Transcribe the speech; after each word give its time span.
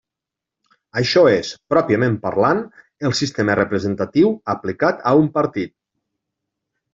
Això 1.01 1.21
és, 1.31 1.51
pròpiament 1.73 2.15
parlant, 2.23 2.61
el 3.09 3.13
sistema 3.19 3.59
representatiu 3.61 4.33
aplicat 4.55 5.05
a 5.13 5.15
un 5.21 5.31
partit. 5.37 5.77